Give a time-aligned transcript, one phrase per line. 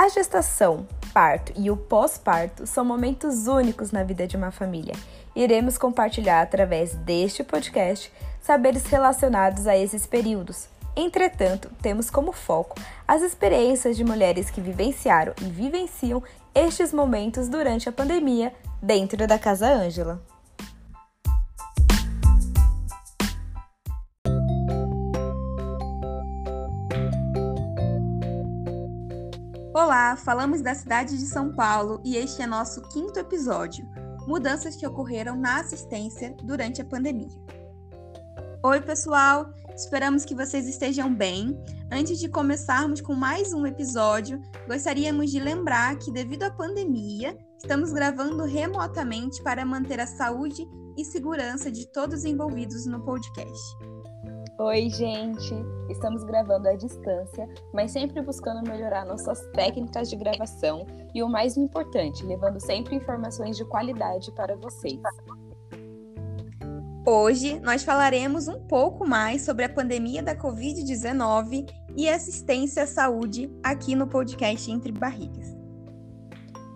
[0.00, 4.94] A gestação, parto e o pós-parto são momentos únicos na vida de uma família.
[5.36, 8.10] Iremos compartilhar através deste podcast
[8.40, 10.70] saberes relacionados a esses períodos.
[10.96, 16.22] Entretanto, temos como foco as experiências de mulheres que vivenciaram e vivenciam
[16.54, 20.29] estes momentos durante a pandemia dentro da Casa Ângela.
[30.00, 33.86] Olá, falamos da cidade de São Paulo e este é nosso quinto episódio:
[34.26, 37.28] Mudanças que ocorreram na assistência durante a pandemia.
[38.64, 39.52] Oi, pessoal!
[39.76, 41.54] Esperamos que vocês estejam bem.
[41.92, 47.92] Antes de começarmos com mais um episódio, gostaríamos de lembrar que, devido à pandemia, estamos
[47.92, 53.89] gravando remotamente para manter a saúde e segurança de todos envolvidos no podcast.
[54.62, 55.54] Oi, gente!
[55.88, 61.56] Estamos gravando à distância, mas sempre buscando melhorar nossas técnicas de gravação e o mais
[61.56, 65.00] importante, levando sempre informações de qualidade para vocês.
[67.06, 73.50] Hoje nós falaremos um pouco mais sobre a pandemia da Covid-19 e assistência à saúde
[73.62, 75.56] aqui no podcast Entre Barrigas.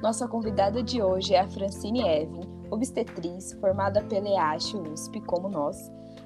[0.00, 5.76] Nossa convidada de hoje é a Francine Evan, obstetriz formada pela EASH USP, como nós.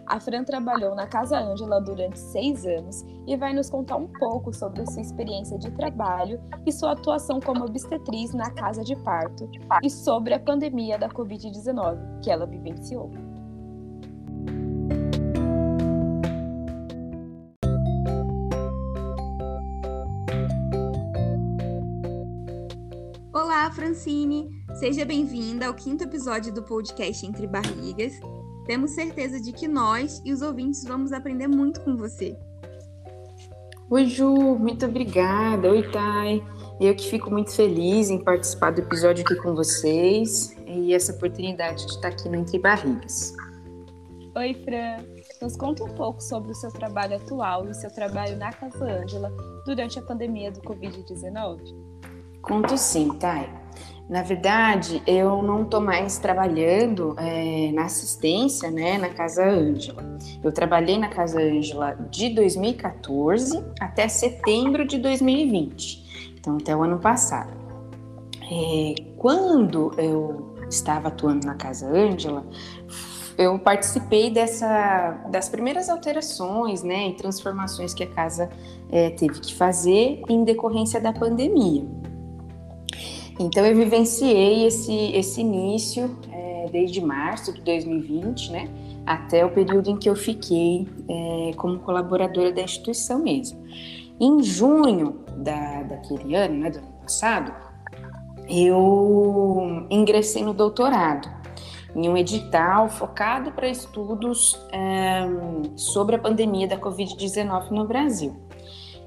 [0.09, 4.55] A Fran trabalhou na Casa Ângela durante seis anos e vai nos contar um pouco
[4.55, 9.51] sobre sua experiência de trabalho e sua atuação como obstetriz na casa de parto
[9.83, 13.11] e sobre a pandemia da Covid-19 que ela vivenciou.
[23.31, 24.49] Olá, Francine!
[24.81, 28.19] Seja bem-vinda ao quinto episódio do podcast Entre Barrigas.
[28.69, 32.37] Temos certeza de que nós e os ouvintes vamos aprender muito com você.
[33.89, 35.71] Oi, Ju, muito obrigada.
[35.71, 36.45] Oi, Thay.
[36.79, 41.87] Eu que fico muito feliz em participar do episódio aqui com vocês e essa oportunidade
[41.87, 43.33] de estar aqui no Entre Barrigas.
[44.37, 45.03] Oi, Fran.
[45.41, 48.85] Nos conta um pouco sobre o seu trabalho atual e o seu trabalho na Casa
[48.85, 49.33] Ângela
[49.65, 51.59] durante a pandemia do Covid-19.
[52.43, 53.49] Conto sim, Thay.
[54.09, 60.03] Na verdade, eu não estou mais trabalhando é, na assistência, né, na Casa Ângela.
[60.43, 66.99] Eu trabalhei na Casa Ângela de 2014 até setembro de 2020, então até o ano
[66.99, 67.53] passado.
[68.51, 72.47] É, quando eu estava atuando na Casa Ângela,
[73.37, 78.49] eu participei dessa, das primeiras alterações né, e transformações que a casa
[78.91, 81.87] é, teve que fazer em decorrência da pandemia.
[83.39, 88.69] Então eu vivenciei esse, esse início é, desde março de 2020, né,
[89.07, 93.63] até o período em que eu fiquei é, como colaboradora da instituição mesmo.
[94.21, 97.53] Em junho da, daquele ano, né, do ano passado,
[98.49, 101.31] eu ingressei no doutorado
[101.95, 105.23] em um edital focado para estudos é,
[105.77, 108.48] sobre a pandemia da Covid-19 no Brasil.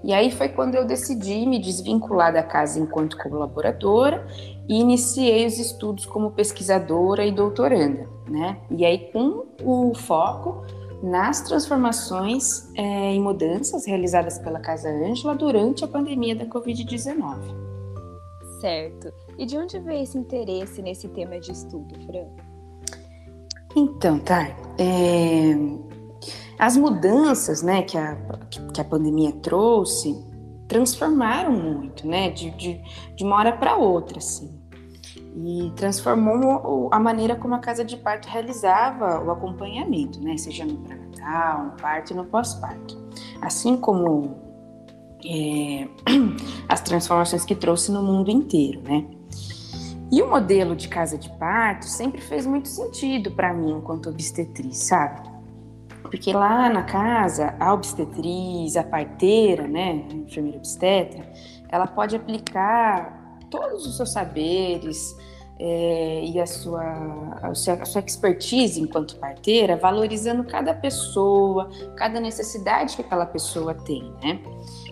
[0.03, 4.25] E aí foi quando eu decidi me desvincular da casa enquanto colaboradora
[4.67, 8.57] e iniciei os estudos como pesquisadora e doutoranda, né?
[8.71, 10.65] E aí com o foco
[11.03, 17.37] nas transformações é, e mudanças realizadas pela Casa Ângela durante a pandemia da Covid-19.
[18.59, 19.11] Certo.
[19.37, 22.27] E de onde veio esse interesse nesse tema de estudo, Fran?
[23.75, 24.55] Então, tá.
[24.77, 25.55] É,
[26.61, 28.15] as mudanças né, que, a,
[28.71, 30.23] que a pandemia trouxe
[30.67, 32.79] transformaram muito, né, de, de,
[33.15, 34.61] de uma hora para outra, assim.
[35.35, 40.77] E transformou a maneira como a casa de parto realizava o acompanhamento, né, seja no
[40.77, 42.95] pré-natal, no parto e no pós-parto.
[43.41, 44.35] Assim como
[45.25, 45.87] é,
[46.69, 49.03] as transformações que trouxe no mundo inteiro, né.
[50.11, 54.77] E o modelo de casa de parto sempre fez muito sentido para mim enquanto obstetriz,
[54.77, 55.30] sabe?
[56.11, 61.25] Porque lá na casa, a obstetriz, a parteira, né, a enfermeira obstetra,
[61.69, 65.15] ela pode aplicar todos os seus saberes
[65.57, 66.83] é, e a sua,
[67.41, 73.73] a sua, a sua expertise enquanto parteira, valorizando cada pessoa, cada necessidade que aquela pessoa
[73.73, 74.41] tem, né?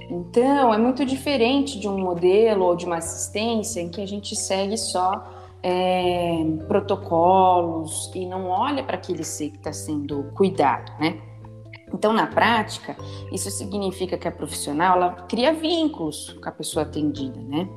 [0.09, 4.35] Então, é muito diferente de um modelo ou de uma assistência em que a gente
[4.37, 11.21] segue só é, protocolos e não olha para aquele ser que está sendo cuidado, né?
[11.93, 12.95] Então, na prática,
[13.31, 17.67] isso significa que a profissional ela cria vínculos com a pessoa atendida, né?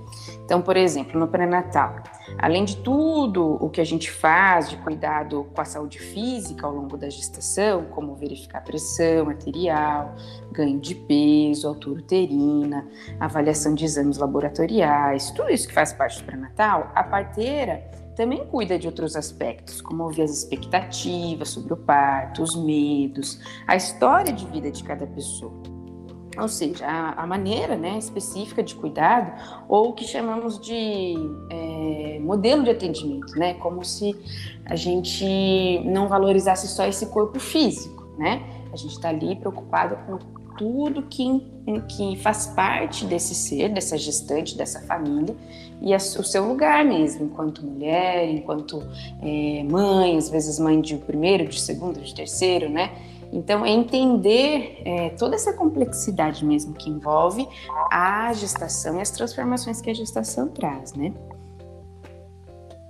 [0.45, 1.97] Então, por exemplo, no pré-natal,
[2.39, 6.75] além de tudo o que a gente faz de cuidado com a saúde física ao
[6.75, 10.15] longo da gestação, como verificar pressão arterial,
[10.51, 12.87] ganho de peso, altura uterina,
[13.19, 18.79] avaliação de exames laboratoriais, tudo isso que faz parte do pré-natal, a parteira também cuida
[18.79, 24.47] de outros aspectos, como ouvir as expectativas sobre o parto, os medos, a história de
[24.47, 25.53] vida de cada pessoa.
[26.39, 29.33] Ou seja, a, a maneira né, específica de cuidado,
[29.69, 31.15] ou o que chamamos de
[31.51, 33.55] é, modelo de atendimento, né?
[33.55, 34.17] Como se
[34.65, 38.43] a gente não valorizasse só esse corpo físico, né?
[38.73, 41.45] A gente está ali preocupado com tudo que,
[41.89, 45.35] que faz parte desse ser, dessa gestante, dessa família,
[45.81, 48.81] e a, o seu lugar mesmo, enquanto mulher, enquanto
[49.21, 52.93] é, mãe, às vezes mãe de primeiro, de segundo, de terceiro, né?
[53.33, 57.49] Então, é entender é, toda essa complexidade mesmo que envolve
[57.91, 61.13] a gestação e as transformações que a gestação traz, né?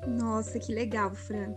[0.07, 1.55] Nossa, que legal, Fran.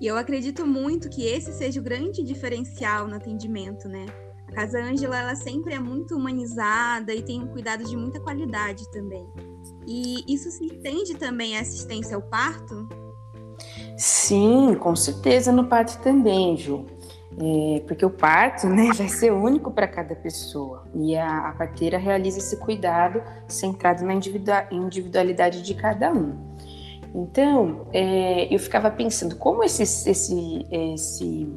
[0.00, 4.06] E eu acredito muito que esse seja o grande diferencial no atendimento, né?
[4.50, 8.90] A Casa Ângela, ela sempre é muito humanizada e tem um cuidado de muita qualidade
[8.90, 9.24] também.
[9.86, 12.88] E isso se estende também à assistência ao parto?
[13.96, 16.84] Sim, com certeza no parto também, Ju.
[17.38, 21.96] É, porque o parto né, vai ser único para cada pessoa e a, a, parteira
[21.96, 26.36] realiza esse cuidado centrado na individualidade de cada um.
[27.14, 31.48] Então, é, eu ficava pensando como esse, esse, esse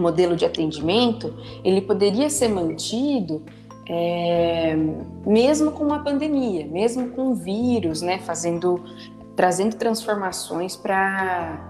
[0.00, 1.34] modelo de atendimento
[1.64, 3.42] ele poderia ser mantido
[3.88, 4.76] é,
[5.26, 8.82] mesmo com uma pandemia, mesmo com o vírus, né, fazendo,
[9.36, 11.68] trazendo transformações para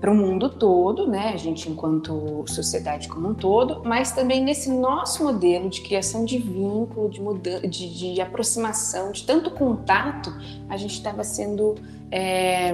[0.00, 4.70] para o mundo todo, né, a gente enquanto sociedade como um todo, mas também nesse
[4.70, 10.32] nosso modelo de criação de vínculo, de, mudança, de, de aproximação, de tanto contato,
[10.68, 11.74] a gente estava sendo
[12.12, 12.72] é,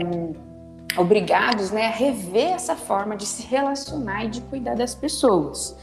[0.96, 5.76] obrigados né, a rever essa forma de se relacionar e de cuidar das pessoas.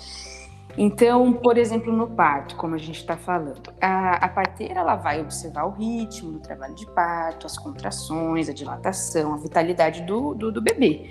[0.78, 5.20] Então, por exemplo, no parto, como a gente está falando, a, a, parteira ela vai
[5.20, 10.52] observar o ritmo do trabalho de parto, as contrações, a dilatação, a vitalidade do, do,
[10.52, 11.10] do bebê.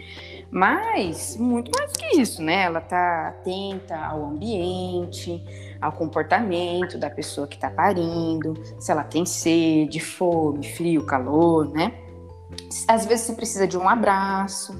[0.51, 2.65] Mas, muito mais que isso, né?
[2.65, 5.45] Ela está atenta ao ambiente,
[5.81, 11.93] ao comportamento da pessoa que está parindo, se ela tem sede, fome, frio, calor, né?
[12.87, 14.75] Às vezes se precisa de um abraço,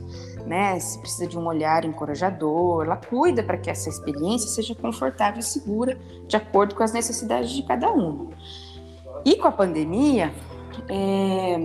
[0.47, 0.79] né?
[0.81, 5.43] Se precisa de um olhar encorajador, ela cuida para que essa experiência seja confortável e
[5.43, 8.31] segura, de acordo com as necessidades de cada um.
[9.25, 10.33] E com a pandemia,
[10.89, 11.57] é,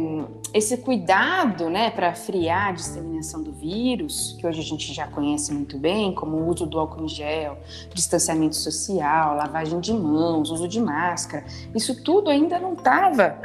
[0.53, 5.53] esse cuidado né, para friar a disseminação do vírus, que hoje a gente já conhece
[5.53, 7.57] muito bem, como o uso do álcool em gel,
[7.93, 13.37] distanciamento social, lavagem de mãos, uso de máscara, isso tudo ainda não estava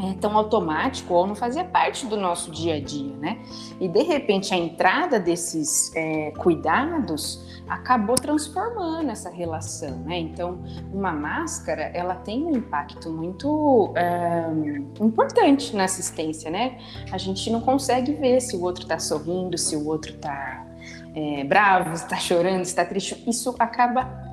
[0.00, 3.38] é, tão automático ou não fazia parte do nosso dia a dia, né?
[3.80, 10.18] E de repente a entrada desses é, cuidados acabou transformando essa relação, né?
[10.18, 10.60] Então,
[10.92, 16.78] uma máscara ela tem um impacto muito é, importante na assistência, né?
[17.10, 20.66] A gente não consegue ver se o outro está sorrindo, se o outro está
[21.14, 23.22] é, bravo, está chorando, está triste.
[23.26, 24.32] Isso acaba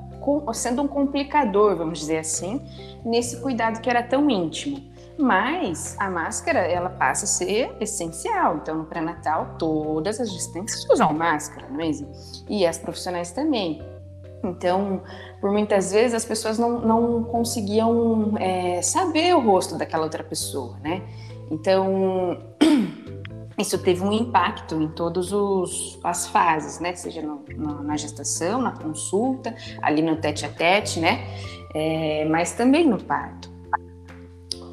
[0.52, 2.60] sendo um complicador, vamos dizer assim,
[3.04, 4.89] nesse cuidado que era tão íntimo.
[5.20, 8.56] Mas a máscara, ela passa a ser essencial.
[8.56, 12.10] Então, no pré-natal, todas as gestantes usam máscara, não é mesmo?
[12.48, 13.82] E as profissionais também.
[14.42, 15.02] Então,
[15.38, 20.78] por muitas vezes, as pessoas não, não conseguiam é, saber o rosto daquela outra pessoa,
[20.82, 21.02] né?
[21.50, 22.38] Então,
[23.58, 25.30] isso teve um impacto em todas
[26.02, 26.94] as fases, né?
[26.94, 31.26] Seja no, no, na gestação, na consulta, ali no tete a tete, né?
[31.74, 33.49] É, mas também no parto.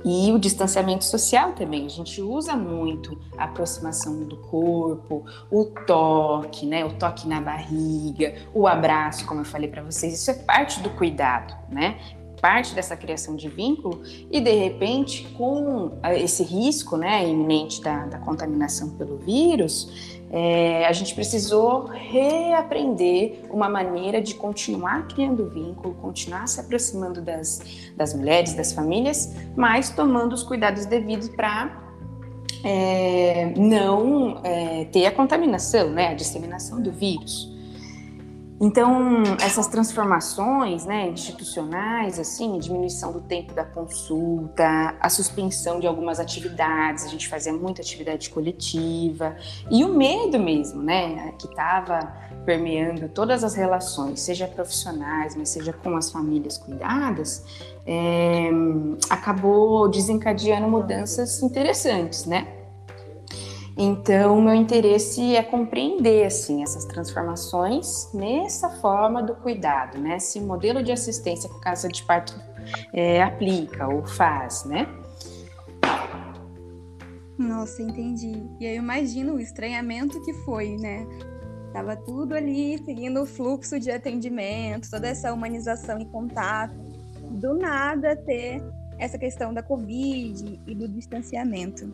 [0.10, 6.66] E o distanciamento social também, a gente usa muito a aproximação do corpo, o toque,
[6.66, 6.86] né?
[6.86, 10.90] O toque na barriga, o abraço, como eu falei para vocês, isso é parte do
[10.92, 12.00] cuidado, né?
[12.40, 18.20] Parte dessa criação de vínculo e de repente, com esse risco, né, iminente da, da
[18.20, 26.48] contaminação pelo vírus, é, a gente precisou reaprender uma maneira de continuar criando vínculo, continuar
[26.48, 27.62] se aproximando das,
[27.96, 31.82] das mulheres, das famílias, mas tomando os cuidados devidos para
[32.64, 37.57] é, não é, ter a contaminação, né, a disseminação do vírus.
[38.60, 46.20] Então, essas transformações né, institucionais, assim, diminuição do tempo da consulta, a suspensão de algumas
[46.20, 49.36] atividades, a gente fazia muita atividade coletiva,
[49.70, 52.00] e o medo mesmo, né, que estava
[52.46, 57.46] permeando todas as relações, seja profissionais, mas seja com as famílias cuidadas,
[57.86, 58.50] é,
[59.10, 62.57] acabou desencadeando mudanças interessantes, né?
[63.80, 70.18] Então, meu interesse é compreender assim essas transformações nessa forma do cuidado, né?
[70.18, 72.34] Esse modelo de assistência que a casa de parto
[72.92, 74.88] é, aplica ou faz, né?
[77.38, 78.50] Nossa, entendi.
[78.60, 81.06] E eu imagino o estranhamento que foi, né?
[81.72, 86.74] Tava tudo ali seguindo o fluxo de atendimento, toda essa humanização e contato.
[87.30, 88.64] Do nada ter
[88.98, 91.94] essa questão da Covid e do distanciamento.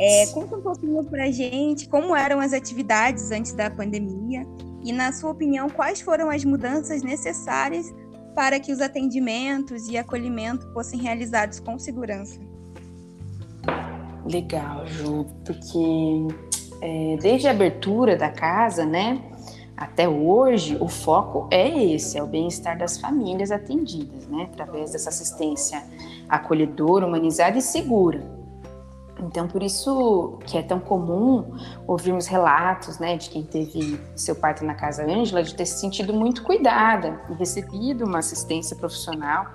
[0.00, 4.46] É, conta um pouquinho para a gente como eram as atividades antes da pandemia
[4.84, 7.92] e, na sua opinião, quais foram as mudanças necessárias
[8.34, 12.38] para que os atendimentos e acolhimento fossem realizados com segurança.
[14.24, 16.28] Legal, Ju, porque
[16.80, 19.20] é, desde a abertura da casa, né,
[19.76, 25.08] até hoje, o foco é esse, é o bem-estar das famílias atendidas, né, através dessa
[25.08, 25.82] assistência
[26.28, 28.37] acolhedora, humanizada e segura.
[29.20, 31.56] Então, por isso que é tão comum
[31.86, 36.14] ouvirmos relatos, né, de quem teve seu parto na Casa Ângela, de ter se sentido
[36.14, 39.46] muito cuidada e recebido uma assistência profissional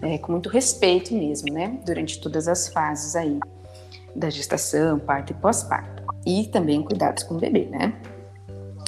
[0.00, 3.40] é, com muito respeito mesmo, né, durante todas as fases aí
[4.14, 6.02] da gestação, parto e pós-parto.
[6.26, 7.94] E também cuidados com o bebê, né.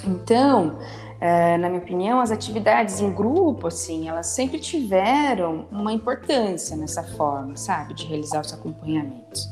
[0.07, 0.79] Então,
[1.21, 7.03] é, na minha opinião, as atividades em grupo, assim, elas sempre tiveram uma importância nessa
[7.03, 9.47] forma, sabe, de realizar os acompanhamentos.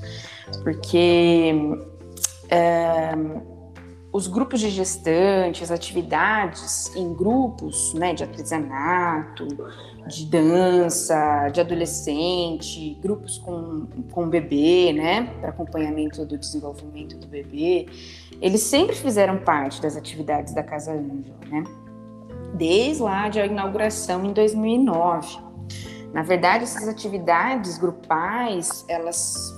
[0.65, 1.53] Porque
[2.49, 3.13] é,
[4.11, 9.47] os grupos de gestantes, atividades em grupos, né, de artesanato,
[10.09, 17.87] de dança, de adolescente, grupos com, com bebê, né, para acompanhamento do desenvolvimento do bebê,
[18.41, 21.65] eles sempre fizeram parte das atividades da Casa Ângela, né?
[22.55, 25.39] Desde lá de a inauguração em 2009.
[26.13, 29.55] Na verdade, essas atividades grupais, elas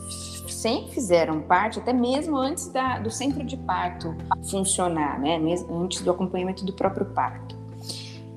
[0.48, 4.14] sempre fizeram parte, até mesmo antes da, do centro de parto
[4.50, 5.38] funcionar, né?
[5.38, 7.56] Mesmo antes do acompanhamento do próprio parto.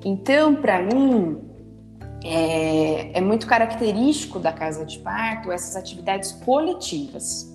[0.04, 1.40] Então, para mim,
[2.24, 7.52] é, é muito característico da casa de parto essas atividades coletivas.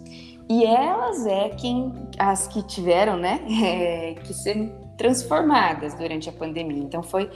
[0.47, 6.83] E elas é quem as que tiveram, né, é, que ser transformadas durante a pandemia.
[6.83, 7.29] Então foi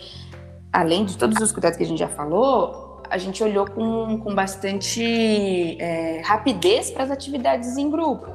[0.71, 4.33] além de todos os cuidados que a gente já falou, a gente olhou com, com
[4.33, 8.31] bastante é, rapidez para as atividades em grupo.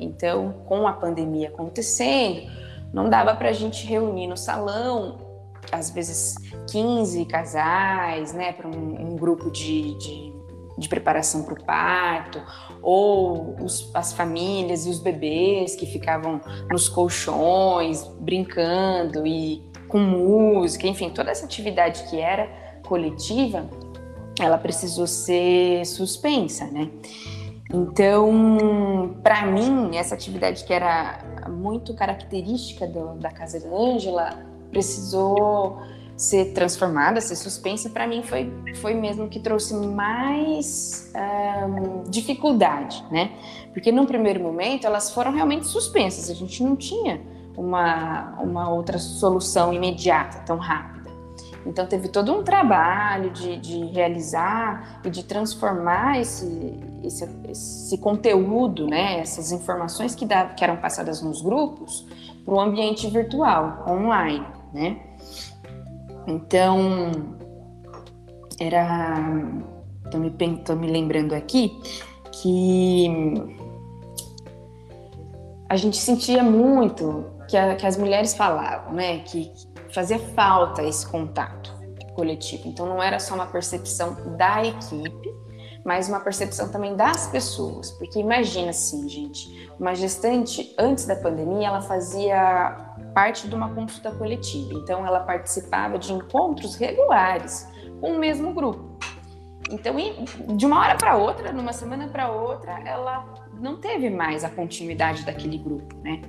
[0.00, 2.50] Então, com a pandemia acontecendo,
[2.92, 5.18] não dava para a gente reunir no salão,
[5.70, 6.34] às vezes
[6.70, 10.32] 15 casais, né, para um, um, grupo de, de,
[10.76, 12.42] de preparação para o parto,
[12.82, 16.40] ou os, as famílias e os bebês que ficavam
[16.70, 22.48] nos colchões brincando e com música, enfim, toda essa atividade que era
[22.86, 23.68] coletiva,
[24.40, 26.90] ela precisou ser suspensa, né?
[27.72, 35.80] Então, para mim, essa atividade que era muito característica do, da Casa Ângela precisou
[36.16, 43.32] ser transformada, ser suspensa, para mim foi, foi mesmo que trouxe mais um, dificuldade, né?
[43.72, 47.20] Porque num primeiro momento elas foram realmente suspensas, a gente não tinha
[47.56, 51.10] uma, uma outra solução imediata, tão rápida.
[51.64, 56.74] Então teve todo um trabalho de, de realizar e de transformar esse,
[57.04, 59.20] esse, esse conteúdo, né?
[59.20, 62.06] essas informações que, da, que eram passadas nos grupos
[62.44, 65.00] para o ambiente virtual, online, né?
[66.26, 67.10] Então,
[68.60, 69.18] era.
[70.04, 71.80] Estou me, tô me lembrando aqui
[72.30, 73.08] que
[75.68, 79.20] a gente sentia muito que, a, que as mulheres falavam, né?
[79.20, 81.72] Que, que fazia falta esse contato
[82.14, 82.68] coletivo.
[82.68, 85.34] Então, não era só uma percepção da equipe,
[85.84, 87.90] mas uma percepção também das pessoas.
[87.92, 94.10] Porque imagina assim, gente, uma gestante antes da pandemia, ela fazia parte de uma consulta
[94.12, 94.74] coletiva.
[94.74, 97.68] Então, ela participava de encontros regulares
[98.00, 98.92] com o mesmo grupo.
[99.70, 99.96] Então,
[100.56, 103.24] de uma hora para outra, numa semana para outra, ela
[103.58, 106.20] não teve mais a continuidade daquele grupo, né?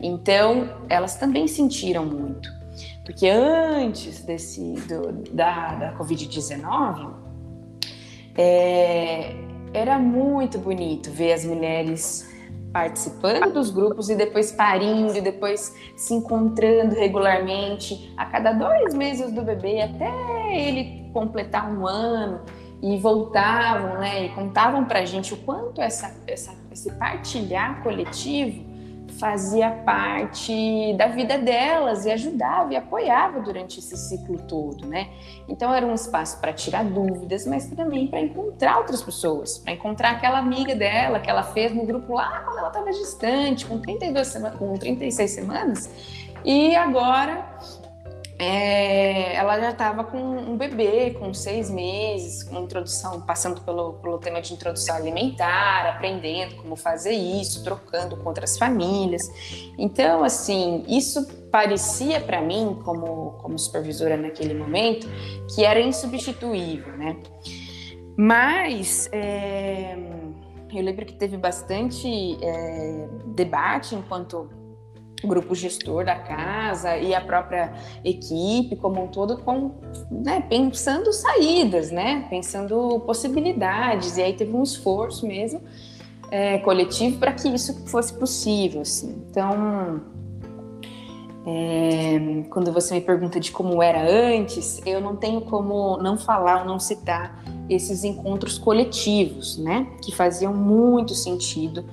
[0.00, 2.48] Então, elas também sentiram muito,
[3.04, 7.14] porque antes desse do, da, da Covid-19,
[8.36, 9.34] é,
[9.72, 12.30] era muito bonito ver as mulheres
[12.72, 19.30] participando dos grupos e depois parindo, e depois se encontrando regularmente a cada dois meses
[19.32, 20.10] do bebê até
[20.54, 22.40] ele completar um ano
[22.82, 28.71] e voltavam, né, e contavam para gente o quanto essa, essa, esse partilhar coletivo
[29.22, 35.10] fazia parte da vida delas e ajudava e apoiava durante esse ciclo todo, né?
[35.48, 40.10] Então era um espaço para tirar dúvidas, mas também para encontrar outras pessoas, para encontrar
[40.10, 44.26] aquela amiga dela que ela fez no grupo lá quando ela estava distante, com 32
[44.26, 45.90] semanas, com 36 semanas,
[46.44, 47.46] e agora
[48.42, 54.18] é, ela já estava com um bebê, com seis meses, com introdução, passando pelo, pelo
[54.18, 59.22] tema de introdução alimentar, aprendendo como fazer isso, trocando com outras famílias.
[59.78, 65.06] Então, assim, isso parecia para mim, como, como supervisora naquele momento,
[65.54, 67.16] que era insubstituível, né?
[68.16, 69.96] Mas é,
[70.72, 74.50] eu lembro que teve bastante é, debate enquanto
[75.26, 77.72] grupo gestor da casa e a própria
[78.04, 79.72] equipe como um todo com,
[80.10, 85.60] né, pensando saídas, né, pensando possibilidades e aí teve um esforço mesmo
[86.32, 89.22] é, coletivo para que isso fosse possível, assim.
[89.30, 90.00] Então,
[91.46, 96.60] é, quando você me pergunta de como era antes, eu não tenho como não falar
[96.60, 101.84] ou não citar esses encontros coletivos, né, que faziam muito sentido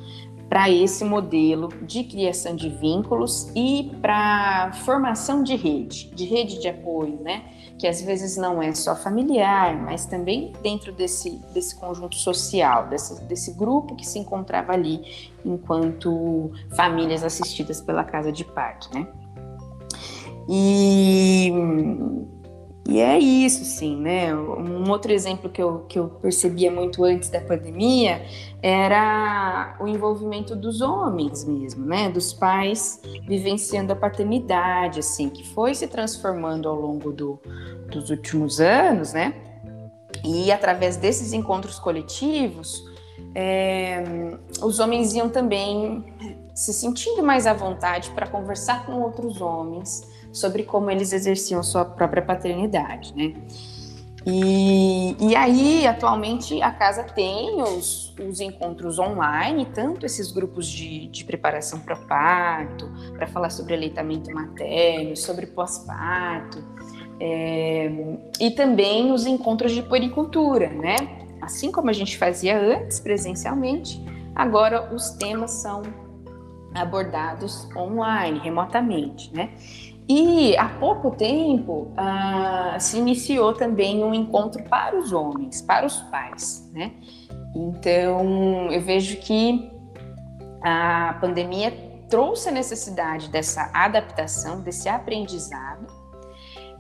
[0.50, 6.68] para esse modelo de criação de vínculos e para formação de rede, de rede de
[6.68, 7.44] apoio, né?
[7.78, 13.24] Que às vezes não é só familiar, mas também dentro desse, desse conjunto social, desse,
[13.26, 15.02] desse grupo que se encontrava ali
[15.46, 19.08] enquanto famílias assistidas pela casa de parto, né?
[20.50, 21.54] E
[22.90, 24.34] e é isso, sim, né?
[24.36, 28.26] Um outro exemplo que eu, que eu percebia muito antes da pandemia
[28.64, 32.10] era o envolvimento dos homens mesmo, né?
[32.10, 37.40] Dos pais vivenciando a paternidade, assim, que foi se transformando ao longo do,
[37.92, 39.36] dos últimos anos, né?
[40.26, 42.84] E através desses encontros coletivos,
[43.36, 44.04] é,
[44.64, 46.04] os homens iam também
[46.56, 51.86] se sentindo mais à vontade para conversar com outros homens sobre como eles exerciam sua
[51.86, 53.34] própria paternidade, né?
[54.26, 61.08] E, e aí, atualmente, a casa tem os, os encontros online, tanto esses grupos de,
[61.08, 66.64] de preparação para parto, para falar sobre aleitamento materno, sobre pós-parto,
[67.20, 67.92] é,
[68.40, 70.96] e também os encontros de puericultura, né?
[71.42, 74.04] Assim como a gente fazia antes presencialmente,
[74.36, 75.82] agora os temas são
[76.74, 79.50] abordados online, remotamente, né?
[80.10, 85.98] E há pouco tempo uh, se iniciou também um encontro para os homens, para os
[86.04, 86.94] pais, né?
[87.56, 89.72] Então eu vejo que
[90.64, 91.72] a pandemia
[92.10, 95.86] trouxe a necessidade dessa adaptação, desse aprendizado.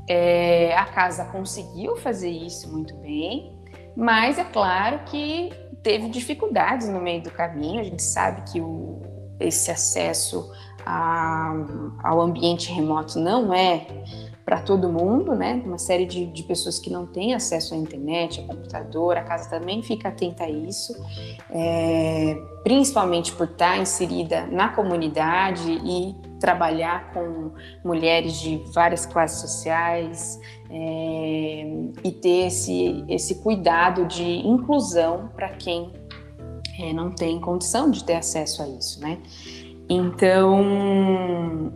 [0.07, 3.55] É, a casa conseguiu fazer isso muito bem,
[3.95, 5.51] mas é claro que
[5.83, 7.79] teve dificuldades no meio do caminho.
[7.79, 8.99] A gente sabe que o,
[9.39, 10.51] esse acesso
[10.89, 11.53] a,
[12.03, 13.85] ao ambiente remoto não é
[14.43, 15.61] para todo mundo, né?
[15.63, 19.47] Uma série de, de, pessoas que não têm acesso à internet, a computador, a casa
[19.47, 20.91] também fica atenta a isso,
[21.51, 27.51] é, principalmente por estar inserida na comunidade e trabalhar com
[27.85, 30.39] mulheres de várias classes sociais
[30.71, 31.71] é,
[32.03, 35.93] e ter esse, esse cuidado de inclusão para quem
[36.79, 39.19] é, não tem condição de ter acesso a isso, né?
[39.89, 41.73] Então,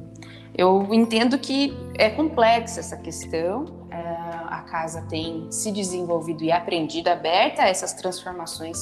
[0.55, 3.65] eu entendo que é complexa essa questão.
[3.89, 8.77] É, a casa tem se desenvolvido e aprendido, aberta a essas transformações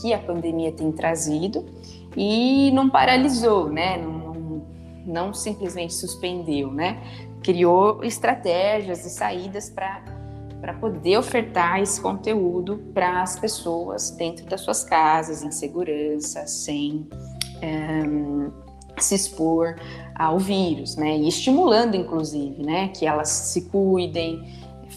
[0.00, 1.64] que a pandemia tem trazido
[2.16, 3.96] e não paralisou, né?
[3.96, 4.66] Não, não,
[5.04, 7.02] não simplesmente suspendeu, né?
[7.42, 14.84] Criou estratégias e saídas para poder ofertar esse conteúdo para as pessoas dentro das suas
[14.84, 17.08] casas, em segurança, sem
[17.62, 18.02] é,
[18.98, 19.76] se expor
[20.14, 21.16] ao vírus, né?
[21.16, 24.42] E estimulando, inclusive, né, que elas se cuidem,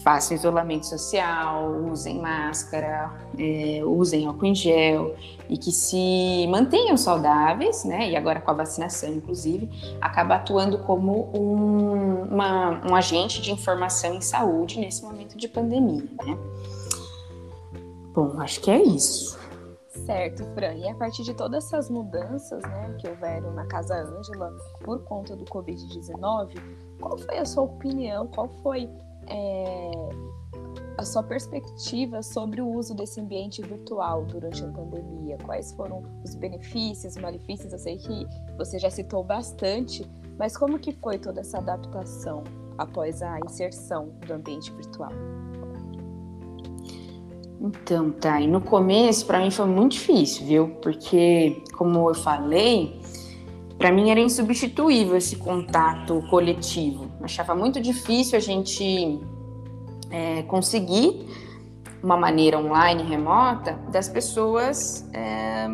[0.02, 5.14] façam isolamento social, usem máscara, é, usem álcool em gel
[5.48, 8.10] e que se mantenham saudáveis, né?
[8.10, 9.68] E agora com a vacinação, inclusive,
[10.00, 16.08] acaba atuando como um, uma, um agente de informação em saúde nesse momento de pandemia,
[16.24, 16.38] né?
[18.14, 19.38] Bom, acho que é isso.
[19.90, 20.74] Certo, Fran.
[20.74, 25.34] E a partir de todas essas mudanças né, que houveram na Casa Ângela por conta
[25.34, 26.54] do Covid-19,
[27.00, 28.28] qual foi a sua opinião?
[28.28, 28.88] Qual foi
[29.26, 29.90] é,
[30.96, 35.38] a sua perspectiva sobre o uso desse ambiente virtual durante a pandemia.
[35.38, 37.72] Quais foram os benefícios, malefícios?
[37.72, 38.26] Eu sei que
[38.56, 42.44] você já citou bastante, mas como que foi toda essa adaptação
[42.76, 45.12] após a inserção do ambiente virtual?
[47.60, 48.40] Então, tá.
[48.40, 50.68] E no começo, para mim foi muito difícil, viu?
[50.80, 52.98] Porque, como eu falei,
[53.76, 57.10] para mim era insubstituível esse contato coletivo.
[57.22, 59.20] Achava muito difícil a gente
[60.10, 61.26] é, conseguir
[62.02, 65.68] uma maneira online, remota, das pessoas é,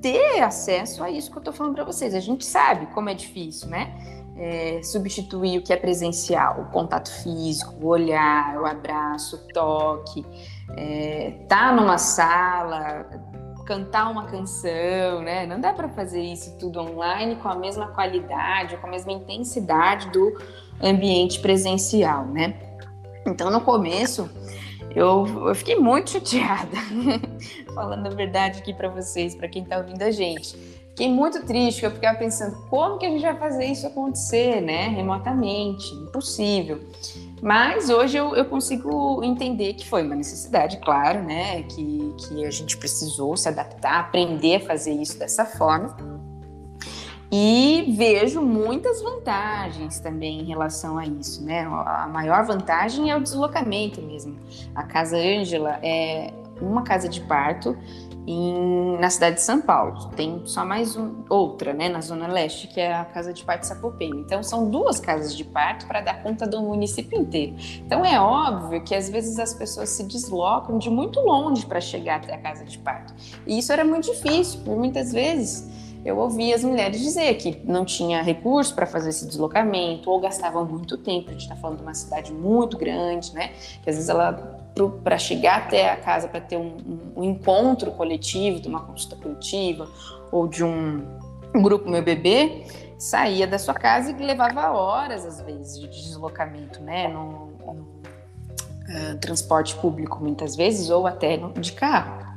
[0.00, 2.14] ter acesso a isso que eu estou falando para vocês.
[2.14, 3.91] A gente sabe como é difícil, né?
[4.34, 10.24] É, substituir o que é presencial, o contato físico, o olhar, o abraço, o toque,
[10.74, 13.06] é, tá numa sala,
[13.64, 15.46] cantar uma canção, né?
[15.46, 20.10] Não dá para fazer isso tudo online com a mesma qualidade, com a mesma intensidade
[20.10, 20.36] do
[20.82, 22.54] ambiente presencial, né?
[23.26, 24.28] Então, no começo,
[24.94, 26.76] eu, eu fiquei muito chateada,
[27.74, 30.81] falando a verdade aqui para vocês, para quem está ouvindo a gente.
[30.92, 34.88] Fiquei muito triste, eu ficava pensando como que a gente vai fazer isso acontecer, né,
[34.88, 36.80] remotamente, impossível.
[37.40, 42.50] Mas hoje eu, eu consigo entender que foi uma necessidade, claro, né, que, que a
[42.50, 45.96] gente precisou se adaptar, aprender a fazer isso dessa forma.
[47.34, 51.62] E vejo muitas vantagens também em relação a isso, né?
[51.62, 54.36] A maior vantagem é o deslocamento mesmo.
[54.74, 57.74] A Casa Ângela é uma casa de parto
[58.26, 60.10] em, na cidade de São Paulo.
[60.16, 63.64] Tem só mais um, outra, né, na Zona Leste, que é a Casa de Parto
[63.66, 64.20] Sapopema.
[64.20, 67.56] Então, são duas casas de parto para dar conta do município inteiro.
[67.84, 72.16] Então, é óbvio que às vezes as pessoas se deslocam de muito longe para chegar
[72.16, 73.14] até a casa de parto.
[73.46, 75.70] E isso era muito difícil, por muitas vezes
[76.04, 80.64] eu ouvi as mulheres dizer que não tinha recurso para fazer esse deslocamento ou gastavam
[80.64, 81.28] muito tempo.
[81.28, 83.52] A gente está falando de uma cidade muito grande, né?
[83.82, 84.61] Que às vezes ela,
[85.04, 89.88] para chegar até a casa, para ter um, um, encontro coletivo, de uma consulta coletiva
[90.30, 91.06] ou de um,
[91.54, 92.64] um grupo Meu Bebê,
[92.98, 97.08] saía da sua casa e levava horas, às vezes, de deslocamento, né?
[97.08, 102.31] No, no uh, transporte público, muitas vezes, ou até no, de carro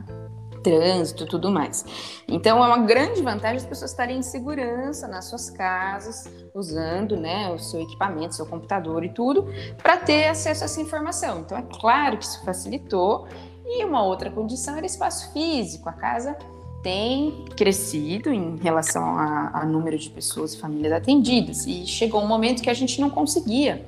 [0.66, 1.86] trânsito e tudo mais.
[2.28, 7.50] Então é uma grande vantagem as pessoas estarem em segurança nas suas casas, usando né,
[7.52, 9.48] o seu equipamento, seu computador e tudo,
[9.78, 11.42] para ter acesso a essa informação.
[11.42, 13.28] Então é claro que isso facilitou.
[13.64, 15.88] E uma outra condição era espaço físico.
[15.88, 16.36] A casa
[16.82, 21.66] tem crescido em relação a, a número de pessoas e famílias atendidas.
[21.66, 23.86] E chegou um momento que a gente não conseguia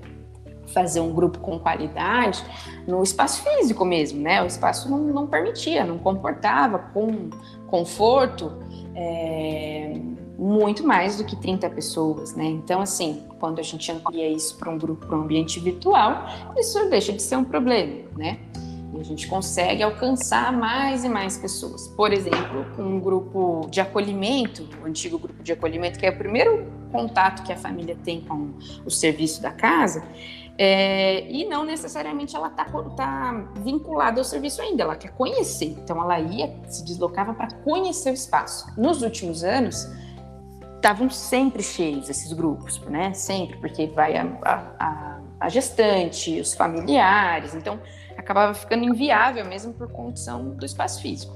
[0.78, 2.46] fazer um grupo com qualidade
[2.86, 4.44] no espaço físico mesmo, né?
[4.44, 7.32] O espaço não, não permitia, não comportava com
[7.66, 8.54] conforto
[8.94, 10.00] é,
[10.38, 12.46] muito mais do que 30 pessoas, né?
[12.46, 16.88] Então, assim, quando a gente amplia isso para um grupo, para um ambiente virtual, isso
[16.92, 18.38] deixa de ser um problema, né?
[19.00, 21.88] A gente consegue alcançar mais e mais pessoas.
[21.88, 26.66] Por exemplo, um grupo de acolhimento, o antigo grupo de acolhimento, que é o primeiro
[26.92, 30.04] contato que a família tem com o serviço da casa,
[30.58, 32.66] é, e não necessariamente ela está
[32.96, 35.78] tá vinculada ao serviço ainda, ela quer conhecer.
[35.84, 38.66] Então ela ia, se deslocava para conhecer o espaço.
[38.76, 39.88] Nos últimos anos,
[40.78, 43.14] estavam sempre cheios esses grupos, né?
[43.14, 47.80] Sempre, porque vai a, a, a gestante, os familiares, então
[48.18, 51.36] acabava ficando inviável mesmo por condição do espaço físico.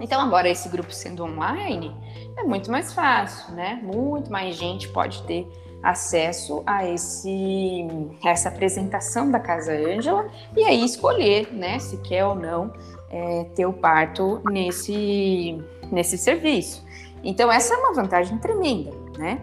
[0.00, 1.94] Então agora esse grupo sendo online
[2.36, 3.80] é muito mais fácil, né?
[3.82, 5.46] Muito mais gente pode ter
[5.84, 7.86] acesso a, esse,
[8.24, 12.72] a essa apresentação da Casa Ângela e aí escolher né, se quer ou não
[13.10, 16.82] é, ter o parto nesse, nesse serviço.
[17.22, 19.40] Então, essa é uma vantagem tremenda, né?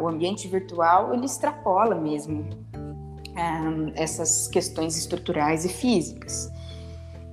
[0.00, 6.50] o ambiente virtual, ele extrapola mesmo um, essas questões estruturais e físicas.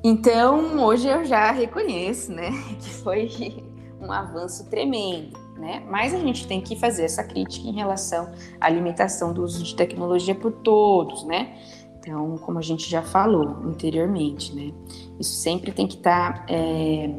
[0.04, 3.63] Então, hoje eu já reconheço, né, que foi
[4.02, 5.84] um avanço tremendo né?
[5.89, 9.76] Mas a gente tem que fazer essa crítica em relação à limitação do uso de
[9.76, 11.58] tecnologia por todos, né?
[12.00, 14.72] Então, como a gente já falou anteriormente, né?
[15.20, 17.10] Isso sempre tem que estar é,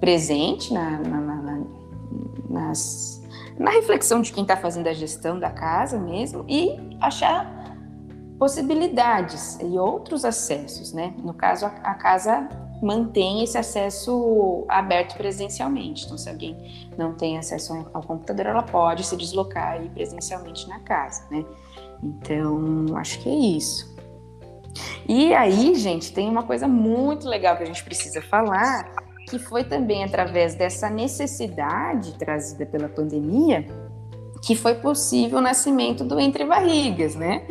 [0.00, 1.64] presente na, na, na,
[2.48, 3.22] nas,
[3.58, 7.54] na reflexão de quem está fazendo a gestão da casa mesmo e achar
[8.38, 11.14] possibilidades e outros acessos, né?
[11.22, 12.48] No caso, a, a casa
[12.82, 16.04] mantém esse acesso aberto presencialmente.
[16.04, 20.80] Então, se alguém não tem acesso ao computador, ela pode se deslocar aí presencialmente na
[20.80, 21.44] casa, né?
[22.02, 23.96] Então, acho que é isso.
[25.08, 28.92] E aí, gente, tem uma coisa muito legal que a gente precisa falar,
[29.28, 33.66] que foi também através dessa necessidade trazida pela pandemia
[34.42, 37.42] que foi possível o nascimento do Entre Barrigas, né?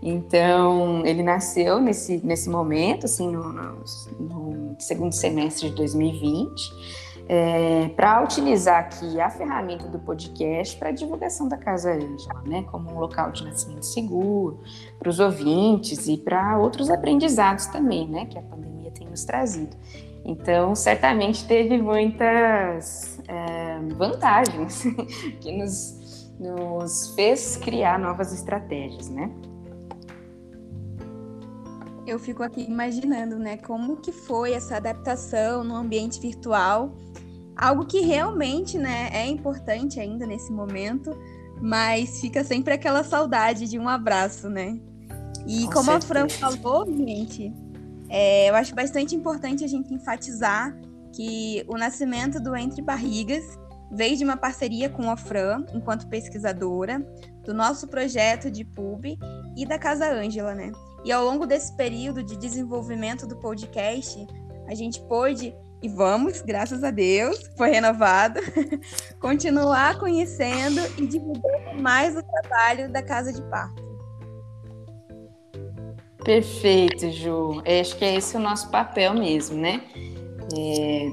[0.00, 3.84] Então, ele nasceu nesse, nesse momento, assim, no, no,
[4.20, 4.45] no
[4.78, 11.56] segundo semestre de 2020 é, para utilizar aqui a ferramenta do podcast para divulgação da
[11.56, 14.60] Casa Ângela, né, como um local de nascimento seguro
[14.98, 19.76] para os ouvintes e para outros aprendizados também, né, que a pandemia tem nos trazido.
[20.24, 24.84] Então, certamente teve muitas é, vantagens
[25.40, 29.30] que nos, nos fez criar novas estratégias, né?
[32.06, 36.94] Eu fico aqui imaginando, né, como que foi essa adaptação no ambiente virtual
[37.56, 41.16] algo que realmente né, é importante ainda nesse momento,
[41.60, 44.78] mas fica sempre aquela saudade de um abraço, né?
[45.46, 45.96] E Com como certeza.
[45.96, 47.52] a Fran falou, gente,
[48.10, 50.76] é, eu acho bastante importante a gente enfatizar
[51.14, 53.44] que o nascimento do Entre Barrigas
[53.90, 57.00] veio de uma parceria com a Fran, enquanto pesquisadora,
[57.44, 59.16] do nosso projeto de pub
[59.56, 60.72] e da Casa Ângela, né?
[61.06, 64.26] E ao longo desse período de desenvolvimento do podcast,
[64.66, 68.40] a gente pôde e vamos, graças a Deus, foi renovado,
[69.20, 73.86] continuar conhecendo e divulgando mais o trabalho da Casa de Parto.
[76.24, 77.62] Perfeito, Ju.
[77.64, 79.80] Eu acho que é esse o nosso papel mesmo, né?
[80.58, 81.06] É,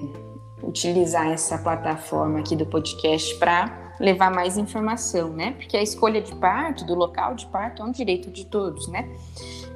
[0.63, 5.51] utilizar essa plataforma aqui do podcast para levar mais informação, né?
[5.51, 9.07] Porque a escolha de parto, do local de parto, é um direito de todos, né?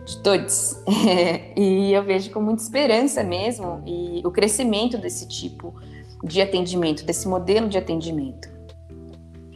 [0.07, 0.81] De todos.
[1.55, 5.75] e eu vejo com muita esperança mesmo e o crescimento desse tipo
[6.23, 8.49] de atendimento, desse modelo de atendimento.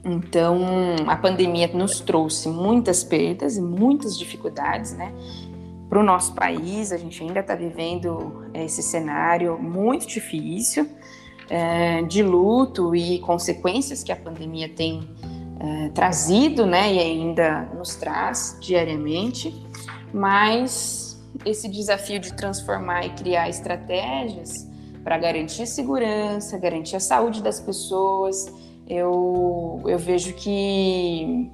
[0.03, 0.59] Então,
[1.07, 5.13] a pandemia nos trouxe muitas perdas e muitas dificuldades, né?
[5.87, 10.87] Para o nosso país, a gente ainda está vivendo esse cenário muito difícil,
[11.49, 15.07] é, de luto e consequências que a pandemia tem
[15.59, 16.93] é, trazido, né?
[16.93, 19.53] E ainda nos traz diariamente
[20.13, 24.67] mas esse desafio de transformar e criar estratégias
[25.03, 28.45] para garantir segurança, garantir a saúde das pessoas,
[28.87, 31.49] eu, eu vejo que,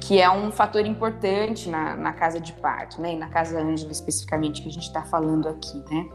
[0.00, 3.14] que é um fator importante na, na casa de parto, né?
[3.14, 6.06] E na casa Ângela especificamente que a gente está falando aqui, né?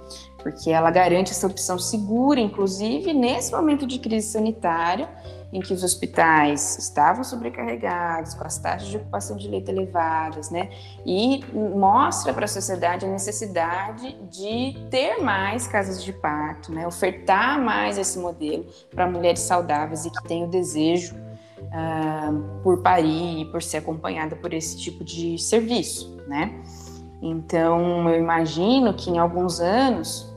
[0.41, 5.09] Porque ela garante essa opção segura, inclusive nesse momento de crise sanitária,
[5.51, 10.69] em que os hospitais estavam sobrecarregados, com as taxas de ocupação de leito elevadas, né?
[11.05, 16.85] E mostra para a sociedade a necessidade de ter mais casas de parto, né?
[16.85, 23.41] Ofertar mais esse modelo para mulheres saudáveis e que têm o desejo uh, por parir
[23.41, 26.61] e por ser acompanhada por esse tipo de serviço, né?
[27.21, 30.33] Então, eu imagino que em alguns anos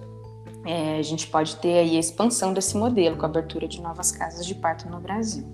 [0.65, 4.11] é, a gente pode ter aí a expansão desse modelo com a abertura de novas
[4.11, 5.45] casas de parto no Brasil.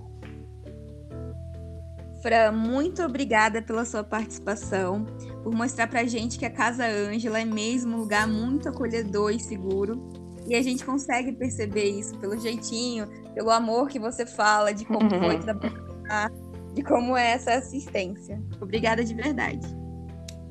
[2.23, 5.05] Fran, muito obrigada pela sua participação,
[5.43, 9.39] por mostrar pra gente que a Casa Ângela é mesmo um lugar muito acolhedor e
[9.39, 10.11] seguro.
[10.47, 15.09] E a gente consegue perceber isso pelo jeitinho, pelo amor que você fala, de como
[15.09, 16.33] foi trabalhar,
[16.75, 18.43] de como é essa assistência.
[18.61, 19.79] Obrigada de verdade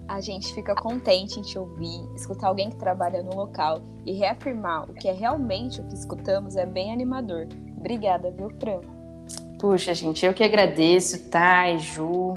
[0.08, 4.90] a gente fica contente em te ouvir, escutar alguém que trabalha no local e reafirmar
[4.90, 7.48] o que é realmente o que escutamos é bem animador.
[7.78, 8.82] Obrigada, viu, Fran?
[9.60, 12.36] Puxa, gente, eu que agradeço, Thay, Ju,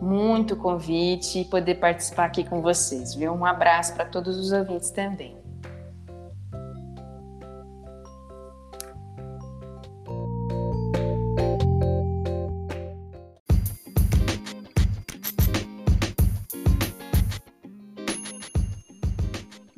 [0.00, 3.32] muito convite e poder participar aqui com vocês, viu?
[3.32, 5.37] Um abraço para todos os ouvintes também.